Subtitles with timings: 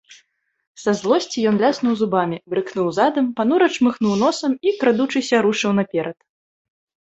[0.83, 6.17] Са злосці ён ляснуў зубамі, брыкнуў задам, панура чмыхнуў носам і, крадучыся, рушыў наперад.